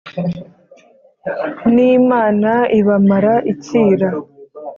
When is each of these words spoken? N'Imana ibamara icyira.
N'Imana 1.73 2.51
ibamara 2.79 3.33
icyira. 3.51 4.09